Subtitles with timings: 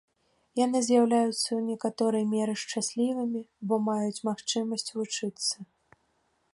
[0.59, 5.55] Яны з'яўляюцца ў некаторай меры шчаслівымі, бо маюць магчымасць вучыцца.